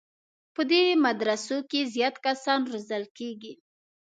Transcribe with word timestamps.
په 0.55 0.61
دې 0.71 0.83
مدرسو 1.05 1.57
کې 1.69 1.79
زیات 1.93 2.15
کسان 2.25 2.59
روزل 2.71 3.03
کېږي. 3.17 3.53